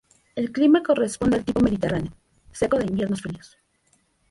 El 0.35 0.51
clima 0.51 0.81
corresponde 0.81 1.37
al 1.37 1.45
tipo 1.45 1.59
Mediterráneo, 1.59 2.11
seco 2.51 2.79
de 2.79 2.85
inviernos 2.87 3.21
fríos. 3.21 3.55